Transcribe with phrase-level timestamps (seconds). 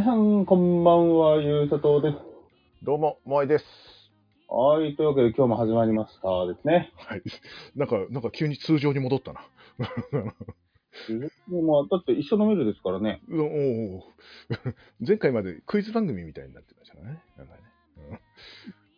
[0.00, 2.16] 皆さん、こんばんは、ゆうさとうです。
[2.82, 3.64] どうも、モアイです。
[4.48, 6.90] はい、というわけで今日も始まりましたですね。
[6.96, 7.22] はい。
[7.76, 9.42] なんか、なんか急に通常に戻ったな。
[11.06, 11.20] で
[11.54, 13.20] も、だって一緒のメールですからね。
[13.28, 14.02] うんおうおう
[15.06, 17.22] 前回までクイズ番組みたいになってましたね。
[17.36, 17.60] なんかね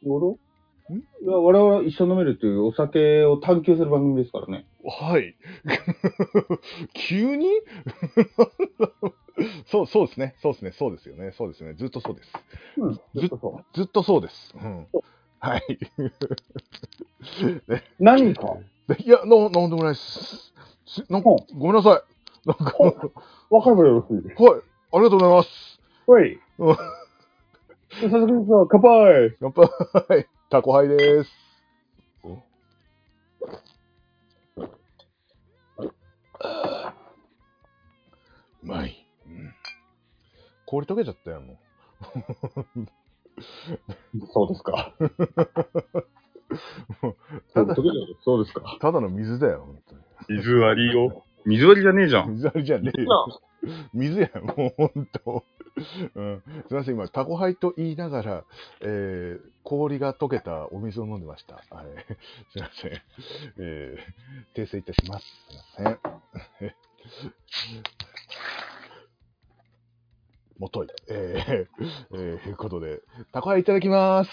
[0.04, 4.66] どうんいや、我々は一緒のメールというお酒を探求する番組ですからね。
[4.84, 5.34] うんはい。
[6.94, 7.48] 急に？
[9.66, 10.36] そう、そうですね。
[10.42, 10.72] そうですね。
[10.72, 11.32] そうですよね。
[11.32, 11.74] そうですね。
[11.74, 12.32] ずっとそうです。
[12.76, 13.64] うん、ずずっとそう。
[13.74, 14.54] ずっとそうです。
[14.54, 14.86] うん。
[15.40, 15.78] はい。
[17.98, 18.56] 何か？
[18.98, 20.52] いや、な、なんでもないです。
[20.86, 22.02] すなんか、うんごめんなさ
[22.44, 22.48] い。
[22.48, 22.94] なんか、はい。
[23.50, 24.42] わかればよろしいです。
[24.94, 25.80] ありがとうございます。
[26.06, 26.38] はい。
[26.58, 26.76] うん
[28.68, 30.28] 乾杯乾杯。
[30.50, 31.30] タコハイです。
[32.24, 32.38] う
[38.62, 39.01] まい、うん。
[40.72, 41.58] 氷溶けちゃったよ、も
[44.32, 44.94] そうですか。
[45.00, 45.04] う。
[47.52, 47.74] ただ、
[48.24, 48.78] そうですか。
[48.80, 50.38] ただの水だよ、本当に。
[50.38, 51.24] 水割りよ。
[51.44, 52.24] 水割りじゃねえじゃ。
[52.24, 53.42] 水ありじゃねえよ。
[53.92, 55.44] 水やん、もう本当。
[56.14, 58.44] うん、すみません、今、タコハイと言いながら、
[58.80, 61.56] えー、氷が溶けたお水を飲んでました。
[61.56, 61.86] はい、
[62.50, 62.92] すみません、
[63.58, 64.62] えー。
[64.62, 65.26] 訂正いたします。
[65.26, 65.98] すみま
[66.60, 66.74] せん。
[70.62, 70.86] もとい。
[71.08, 74.30] えー、えー、ということで、タコハイいただきます。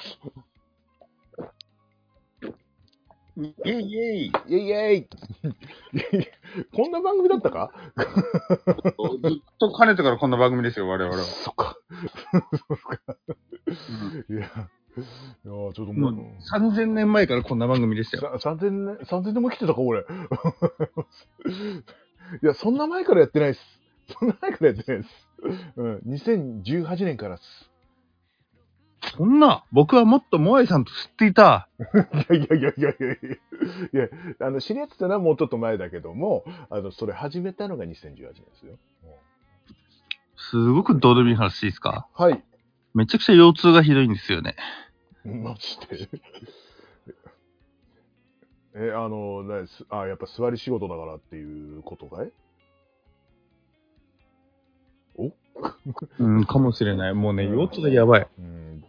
[3.36, 4.26] イェイイェイ。
[4.28, 5.08] イェイイェイ
[6.72, 7.72] こんな番組だったか？
[7.98, 11.24] ずっとかねてからこんな番組ですよ、我々は。
[11.24, 11.76] そっか。
[12.68, 13.00] そっか。
[14.30, 14.46] いや、いや
[15.44, 16.14] ちょっともう、
[16.54, 18.38] 3000年前からこんな番組でしたよ。
[18.38, 20.02] さ3000年、3000年も来てたか、俺。
[22.44, 23.82] いや、そんな前からやってないっす。
[24.10, 25.29] そんな前からやってないっす。
[25.78, 27.70] うん、2018年からっす。
[29.18, 31.70] そんな、僕はもっとモアイさんと知っていた。
[31.80, 31.84] い
[32.34, 33.18] やいやいやいやいやい
[33.94, 38.78] や、いや、あの、知り合ってたのはもうちょっと前だけども、あの、それ始めたのが2018年ですよ。
[40.38, 42.08] すごくどうでもいい話いいですか？
[42.14, 42.44] はい。
[42.94, 44.56] めちゃくちゃ腰痛がひどいんですよね。
[45.26, 46.10] マジで？
[48.90, 52.32] え、あの、なすあ、やっぱ座り仕事だからっていうことかい？
[56.20, 57.14] うん、かもしれない。
[57.14, 58.28] もうね、うん腰痛がやばい。
[58.38, 58.84] うん。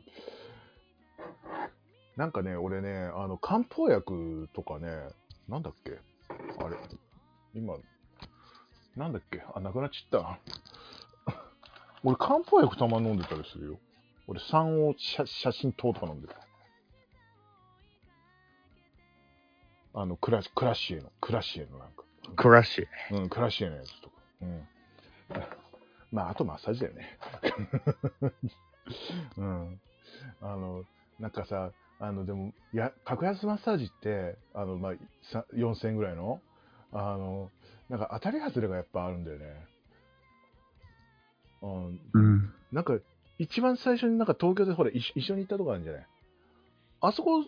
[2.16, 4.88] なんかね、俺ね、あの、漢方薬とかね、
[5.48, 5.98] なんだっけ？
[6.58, 6.76] あれ、
[7.54, 7.76] 今、
[8.96, 9.42] なんだっけ？
[9.54, 10.38] あ、なくなっちゃっ
[11.26, 11.34] た。
[12.04, 13.78] 俺、漢方薬たまに飲んでたりするよ。
[14.26, 16.34] 俺、酸を写写真等とか飲んでる。
[19.92, 22.04] あの、クラクラシエの、クラシエのなんか。
[22.36, 23.16] クラッシュ。
[23.16, 24.16] うん、クラシエのやつとか。
[24.42, 24.68] うん。
[26.12, 27.18] まあ、あとマッサージだよね。
[29.38, 29.80] うん。
[30.40, 30.84] あの、
[31.18, 36.40] なんかさ、あの、でも、や、格安マッサージって、あの、まあ、さ4000円ぐらいの、
[36.92, 37.50] あの、
[37.88, 39.44] なんか当たり外れがやっぱあるんだよね。
[41.62, 42.00] うん。
[42.14, 42.52] うん。
[42.72, 42.98] なんか、
[43.38, 46.06] 一番最初になんか東京でほら、一緒一緒に行ったとこあるんじゃない？
[47.00, 47.44] あそこ、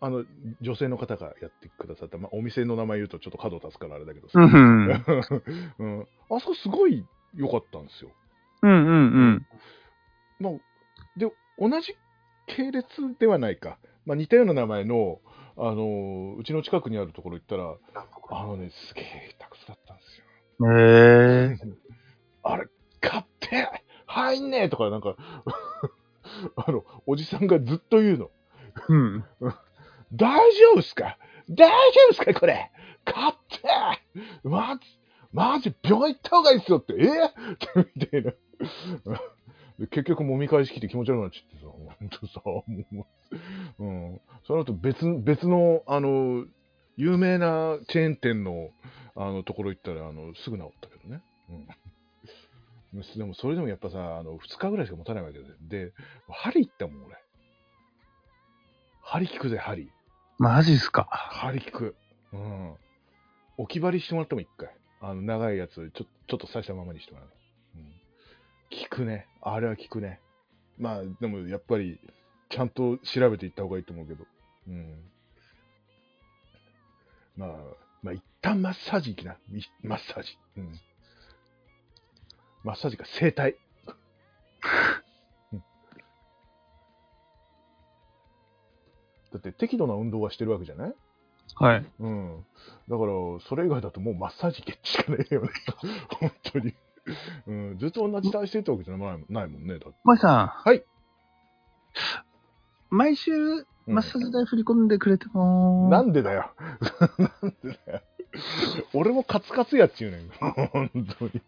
[0.00, 0.24] あの、
[0.60, 4.38] 女性の方がやってくださった、まあ、お店の名前言うとちょっと角立つからあれだけどさ。
[4.40, 4.88] うん。
[5.78, 8.10] うん、あそこすごい良かったんですよ。
[8.62, 8.90] うんうんう
[9.32, 9.46] ん。
[10.40, 10.52] まあ、
[11.16, 11.96] で、同じ
[12.46, 12.86] 系列
[13.18, 13.78] ではないか。
[14.06, 15.20] まあ、似たような名前の、
[15.56, 17.76] あのーうちの近くにあるところ行ったら、
[18.30, 20.24] あのね、すげえ下手くそだったんですよ。
[20.72, 21.58] へえ。
[22.42, 22.66] あれ、
[23.00, 23.68] 買って
[24.06, 25.14] 入んねえとか、なんか、
[26.56, 28.30] あの、おじさんがずっと言うの。
[28.88, 29.24] うん。
[30.12, 31.18] 大丈夫っすか？
[31.48, 32.70] 大丈夫っすかこれ？
[33.04, 34.98] 買ってまじ、
[35.34, 38.30] マジ病院行った方がいいっすよって、えみたいな。
[39.80, 43.06] で結局揉み返しきて気持ち悪くなっちゃってさ、ほんとさ、も
[43.78, 44.20] う、うん。
[44.46, 46.46] その後別、別の、あの、
[46.96, 48.70] 有名なチェーン店の、
[49.16, 51.20] あの、ところ行ったら、あの、すぐ治ったけどね。
[51.50, 51.66] うん。
[53.18, 55.88] でも、それでもやっぱさ、あの、2日ぐらいしか持たないわけで。
[55.88, 55.92] で、
[56.28, 57.16] 針行ったもん、俺。
[59.02, 59.90] 針効くぜ、針。
[60.38, 61.08] マジっすか。
[61.10, 61.96] 針効く。
[62.32, 62.74] うん。
[63.56, 64.70] 置き針してもらっても一回。
[65.04, 67.28] あの、長いやつ、ちょちょっと刺したままにしてもらう。
[67.76, 67.84] うん。
[68.88, 69.26] 効くね。
[69.42, 70.20] あれは効くね。
[70.78, 72.00] まあ、でもやっぱり、
[72.48, 74.24] ちゃんと調べていった方がいいと思うけど。
[74.68, 75.10] うん。
[77.36, 77.50] まあ、
[78.02, 79.36] まあ、一旦マッサージ行きな。
[79.82, 80.38] マッサージ。
[80.56, 80.80] うん。
[82.62, 83.56] マッサージか、整体。
[85.52, 85.64] うん
[89.32, 90.94] だって適度な運動はしてるわけじゃない？
[91.56, 91.86] はい。
[92.00, 92.44] うん。
[92.88, 93.12] だから、
[93.48, 95.48] それ以外だともうマッサージ行けしかねえよね。
[96.20, 96.74] 本当に。
[97.46, 99.78] うん、ずっと同じ体してってわけじゃないもんないもんね。
[99.78, 100.46] だって萌さん。
[100.48, 100.84] はい。
[102.90, 105.90] 毎週、うんマッサージ代振り込んでくれても。
[105.90, 106.50] なんでだよ。
[107.42, 108.00] なんでだよ。
[108.94, 110.28] 俺もカツカツやっちゅうねん。
[110.68, 111.42] 本当に。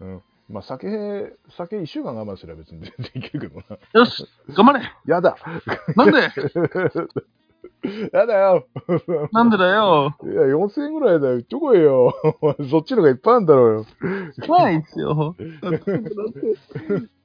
[0.00, 0.22] うん。
[0.50, 3.78] まあ、酒、酒一週間我慢すれば別に全然いけるけどな。
[4.00, 5.36] よし、頑張れやだ。
[5.94, 6.28] なんで？
[8.12, 8.66] やだよ。
[9.32, 11.32] なんでだよいや、4000円ぐらいだよ。
[11.34, 12.14] 言っとこいよ。
[12.70, 13.86] そっちのがいっぱいあるんだろうよ。
[14.48, 15.36] ないっすよ。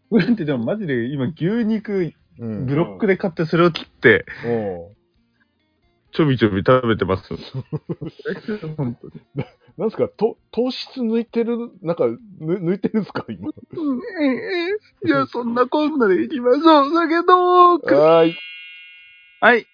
[0.10, 4.96] なんてでもマジで今牛肉うんブロックで買ってそれを切って、おう
[6.12, 7.36] ちょびちょび食べてます。
[8.78, 9.46] 本当に
[9.78, 12.08] なんすか、と糖質抜いてる、なんか、
[12.40, 13.50] ぬ抜いてるんすか、今。
[13.50, 16.92] うんええじゃあそんなこんなでいきましょう。
[16.92, 18.36] 酒トークはーい。
[19.40, 19.68] はい。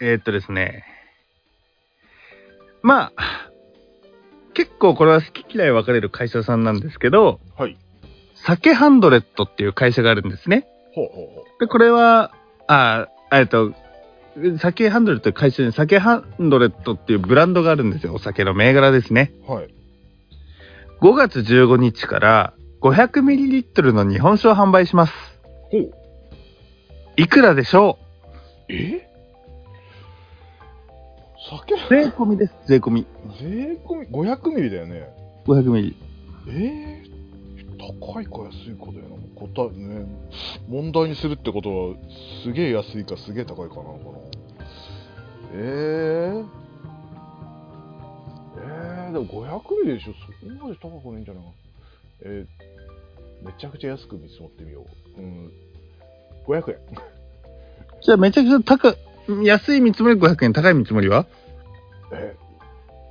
[0.00, 0.84] えー、っとですね。
[2.82, 3.50] まあ、
[4.54, 7.76] 結構これは好き嫌い分かれる会社さんなんですけど、はい。
[8.34, 10.66] 酒ハンドレットっていう会社があるんですね。
[10.94, 12.32] ほうほうほで、これは、
[12.68, 13.74] あ、えっと、
[14.58, 18.14] 酒ハンドレットという会社に酒ハンドレットっていうブランドがあるんですよ。
[18.14, 19.32] お酒の銘柄ですね。
[19.48, 19.52] う。
[19.52, 19.74] はい。
[21.00, 25.12] 5月15日から 500ml の日本酒を販売します。
[25.70, 25.90] ほう。
[27.16, 27.98] いくらでしょ
[28.68, 29.05] え？
[31.48, 32.54] 酒う税込みです。
[32.66, 33.06] 税込み。
[33.40, 35.08] 税込み？500ミリだよね。
[35.46, 35.94] 500ml。
[36.48, 39.16] えー、高いか安いかだよな。
[39.54, 40.06] 答えね。
[40.68, 41.94] 問題にするってことは、
[42.42, 44.18] すげえ安いかすげえ高いかなのかな。
[45.54, 46.46] えー、
[48.58, 50.14] えー、でも500ミリでしょ。
[50.14, 51.44] そこまで高くないんじゃない。
[52.22, 54.84] えー、めちゃくちゃ安く見積もってみよ
[55.16, 55.20] う。
[55.20, 55.52] うん。
[56.46, 56.78] 500円。
[58.02, 58.96] じゃあめちゃくちゃ高い、
[59.44, 61.26] 安い見積もり500円、高い見積もりは？
[62.12, 62.36] え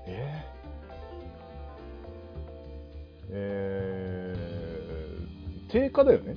[0.08, 0.46] え？
[3.32, 6.36] えー、定価だよね。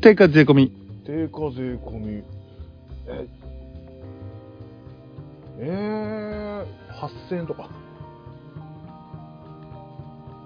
[0.00, 0.72] 定価税込み。
[1.06, 2.22] 定価税込み。
[3.06, 3.26] え
[5.60, 6.64] えー、
[7.30, 7.68] 8000円とか。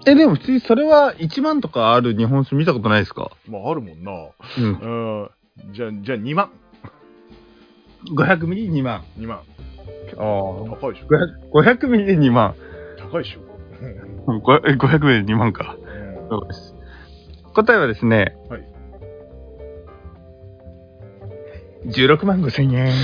[0.05, 3.31] え、でも普通にそれは1万とかある日本酒見たことないですか？
[3.47, 4.11] まああるもんな。
[4.59, 4.63] うん。
[4.65, 5.73] うん。
[5.73, 6.51] じゃあじゃあ2万
[8.11, 9.03] 500ミリ2万。
[9.17, 9.41] 2万
[10.05, 11.07] 結あ構高いでしょ
[11.53, 12.55] 500, 500ミリで2万。
[13.11, 13.39] 高いでしょ、
[14.27, 15.75] うんごえ500ミリで2万か。
[15.77, 16.75] うんそうです。
[17.53, 18.63] 答えはですね、はい
[21.85, 22.87] 16万5千円。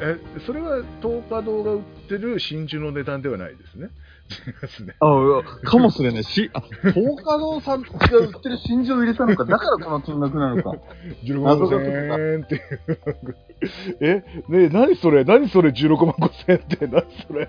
[0.00, 0.16] え
[0.46, 3.90] それは東華堂が売ってる真珠の値段ではないですね
[4.60, 6.24] ますねあかもしれない。
[6.24, 6.60] し、あ、
[6.94, 7.88] 東華堂さんが
[8.18, 10.76] 売ってる真珠を入れたのか、だからこの金額なのか。
[11.24, 13.36] 16万5千円っていう。
[14.00, 15.24] え、ねえ、何それ？
[15.24, 17.48] 何それ？16万5千円って何それ？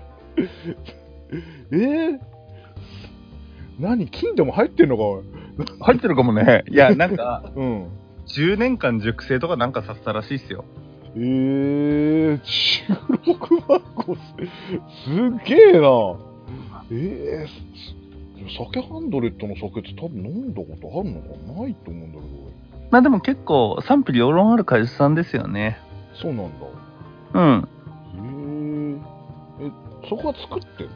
[1.72, 1.76] え？
[1.76, 2.18] ー、
[3.78, 4.08] 何？
[4.08, 5.02] 金でも入ってんのか。
[5.80, 6.64] 入ってるかもね。
[6.68, 7.88] いや、なんか、 うん。
[8.26, 10.64] 10年間熟成とかなんかさせたらしいっすよ。
[11.16, 14.48] えー、16万5千
[15.16, 15.38] 円。
[15.38, 15.88] すげえな。
[16.90, 21.28] えー、酒ハンドレットの酒って多分飲んだことあるのか
[21.62, 22.28] ないと思うんだけど。
[22.90, 25.78] まあでも結構賛否両論ある会社さんですよね。
[26.14, 26.66] そうなんだ。
[27.34, 27.68] うん。
[29.60, 29.66] へえ。
[29.66, 29.70] え、
[30.08, 30.92] そこは作ってんの？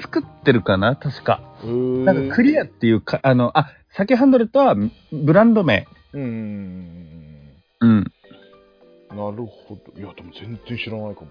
[0.00, 1.40] 作ってるかな確か。
[1.64, 4.76] なんかクリアっていうか、あの、あ、酒ハンドレットは
[5.12, 5.86] ブランド名。
[6.12, 7.50] うん。
[7.80, 8.04] うん。
[9.10, 10.00] なるほど。
[10.00, 11.26] いや、でも全然知らないかも。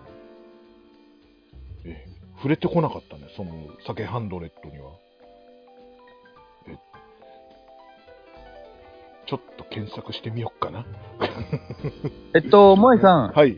[1.90, 2.06] え、
[2.38, 3.52] 触れてこなかったね、その
[3.86, 4.92] 酒ハンドレットには。
[6.68, 6.78] え、
[9.28, 10.86] ちょっと検索してみよっかな。
[12.36, 13.58] えっと、萌さん、はい。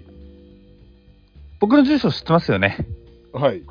[1.59, 2.77] 僕の住所知ってますよね？
[3.33, 3.61] はい。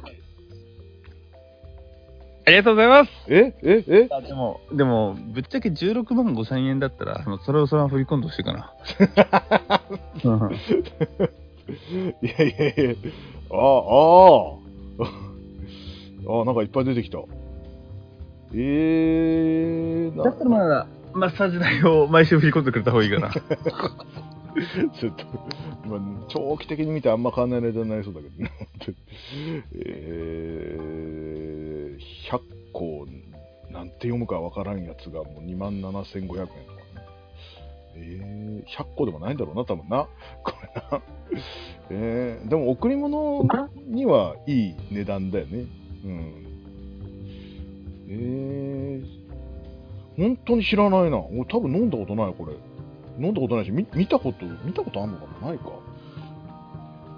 [2.47, 3.11] ありがとうございます。
[3.29, 4.09] えええ？
[4.11, 8.73] あでも、でも、ぶっちゃけ16万5千円だったら、それをそのまま振り込んでほしいかな。
[10.25, 10.53] うん
[12.23, 12.95] いやいやいや。
[13.51, 14.55] ああ、あ
[15.05, 16.41] あ。
[16.43, 17.19] あなんかいっぱい出てきた。
[18.53, 23.31] えー、なだったらまだ、マッサージ代を毎週振り込んでくれた方がいいかな。
[24.99, 25.25] ちょっと、
[25.89, 28.51] まあ、長期的に見てあんま変わんない値段になりそうだけどね。
[29.75, 32.41] えー、100
[32.73, 33.07] 個、
[33.71, 36.80] なんて読むかわからんやつがもう2万7500円とかね。
[37.97, 40.07] えー、100個でもないんだろうな、多分な。
[40.45, 41.03] これな。
[41.91, 43.47] えー、でも贈り物
[43.87, 45.65] にはいい値段だよね。
[46.05, 46.47] うん。
[48.09, 49.05] えー、
[50.17, 51.19] 本当に知らないな。
[51.19, 52.55] 俺多分飲んだことない、これ。
[53.25, 55.49] 飲んだことないし、見見たこと、見たことあんのかな？
[55.49, 55.73] ないか。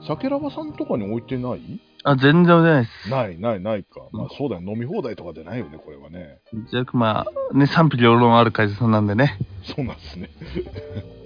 [0.06, 1.60] 酒ラバさんとかに置いてない？
[2.04, 3.10] あ、全然ないです。
[3.10, 4.08] ない、ない、ないか。
[4.12, 4.62] まあそうだよ。
[4.62, 6.38] 飲み放題とかじゃないよね、これはね。
[6.70, 9.38] じゃあ、まあ、ね、賛否両論ある会社さんなんでね。
[9.62, 10.30] そうなんですね。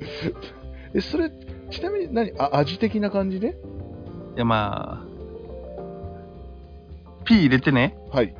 [0.94, 1.30] え、それ、
[1.70, 2.32] ちなみに何？
[2.38, 3.56] あ、味的な感じで？
[4.36, 5.06] いや、まあ、
[7.24, 8.34] P 入れてね、はい。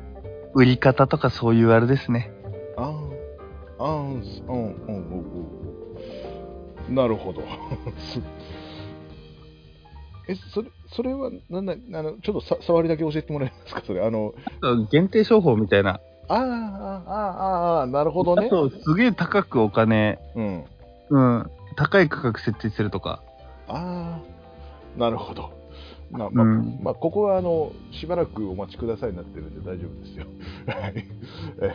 [0.53, 2.31] 売り方とかそういうあれですね。
[2.77, 2.93] あ
[3.79, 5.25] あ、ああ、うん、うん、うん、
[6.87, 6.95] うん。
[6.95, 7.41] なるほど。
[10.35, 14.05] すえ、それ、それは、なんだ、あの、ちょっとさ触りだけ教えてもらえますか、それ。
[14.05, 14.33] あの、
[14.91, 15.99] 限定商法みたいな。
[16.29, 18.47] ああ、ああ、ああ、なるほどね。
[18.47, 20.65] あと、すげえ高くお金、うん。
[21.09, 23.23] うん、高い価格設定するとか。
[23.67, 24.19] あ
[24.95, 25.57] あ、なるほど。
[26.11, 30.25] まあ、まあ、うんまあ、ここは、あの、しばらくお待ちくださいになってるんで大丈夫ですよ。
[30.67, 31.05] はい。
[31.61, 31.73] え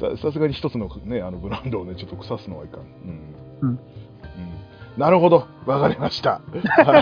[0.00, 2.80] ささすがに一つのね、あの、ブランドをね、ちょっと腐すのはいかん。
[2.80, 3.78] うんうん
[4.98, 5.46] なるほど。
[5.64, 6.40] わかりました。
[6.76, 6.98] は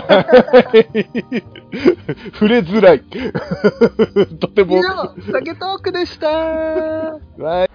[0.73, 1.07] い
[2.33, 3.01] 触れづらい。
[4.39, 4.81] とても。
[5.31, 7.69] 酒トークでしたはい。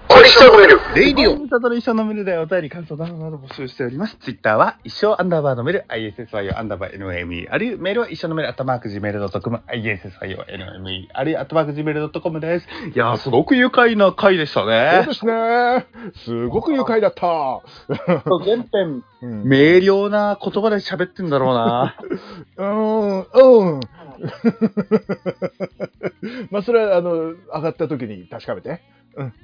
[0.95, 4.17] レイディオサトル一生のメルでお便り感想などなど募集しております。
[4.17, 12.69] ツイッターは一生アンダーバーのメル、ISSYO アンダーバー NME、あるいはメールは一緒のメール、アットマーク Gmail.com、ISSYO NME、あるいはアットマーク Gmail.com です。
[12.95, 15.15] いやー、すごく愉快な回でしたそうねで。
[15.15, 15.87] すね。
[16.25, 17.27] すごく愉快だった。
[17.27, 19.45] 原編、うん。
[19.45, 21.97] 明瞭な言葉で喋ってんだろうな。
[22.59, 23.81] うん、うん。
[26.51, 28.81] まあ、それは、あの、上がった時に確かめて。
[29.17, 29.33] うん。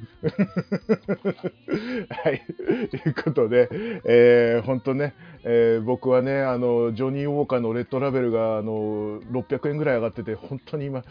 [2.08, 2.42] はい。
[2.90, 3.68] ということで、
[4.04, 5.14] えー、本当ね、
[5.50, 11.02] えー僕はね、あの、ジョニー・ウォーカーのレッドラベルが、あの、600円ぐらい上がってて、本当に今、あ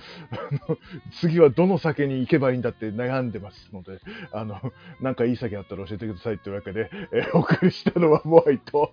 [0.70, 0.78] の、
[1.20, 4.00] 次はどの酒に行けばいいんだって悩んでますので、
[4.32, 4.60] あの、
[5.02, 8.92] なんかいい酒あったら教えてくださいというわけで、えーお送りしたのはモアイと、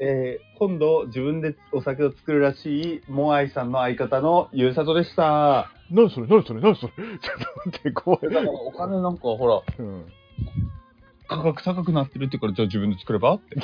[0.00, 5.70] えー今度自分でお酒を作るらしいモアイさんの相方のゆうさとでした。
[5.90, 8.20] 何それ何それ何それちょっと待って、怖い。
[8.66, 10.04] お金なんかほら、うん
[11.28, 13.34] 価格高くなってるってからじゃあ自分で作れば？
[13.36, 13.56] って。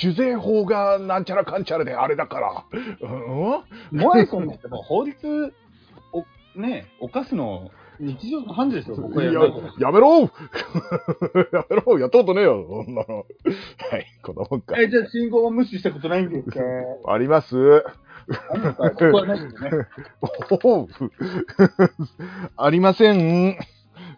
[0.00, 2.64] 酒税法がなんちゃらかんちゃらであれだから。
[3.00, 3.06] う
[3.96, 3.98] ん？
[3.98, 5.52] モアイさんってもう法律
[6.12, 9.40] をね、犯すの日常の範疇ですよ、僕はやや
[9.92, 10.20] めろ
[11.52, 13.26] やめろやったことねえよ、そんなの。
[13.90, 14.80] はい、こんなもんか。
[14.80, 16.60] え、じゃあ信号を無視したことないんですか？
[17.12, 17.84] あります。
[18.52, 19.70] あんのか僕はないですね。
[20.62, 20.88] おう
[22.56, 23.56] ありません。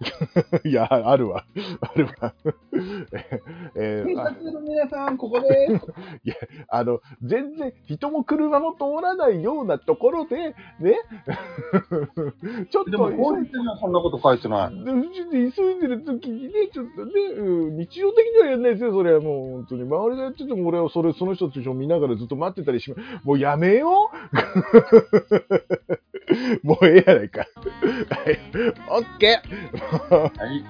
[0.65, 1.45] いや、あるわ。
[1.81, 2.35] あるわ。
[3.77, 5.87] え警ーあ察の皆さん、ここです。
[6.69, 10.99] あの、全然人も車も通らないようなところで、ね。
[12.71, 14.73] ちょっとでも法律にはそんなこと書いてない。
[15.53, 19.83] 急いでる時にね、ちょっとね、うん日常的にはやんないですよ、それはもう、本当に。
[19.83, 24.11] 周りでやってても、俺はそれ、その人たちを見ながらずっと待ってたりしま、もうやめよ
[26.63, 27.41] うもうええやないか。
[27.41, 27.47] は
[28.31, 28.39] い。
[28.89, 30.65] オッケーはい。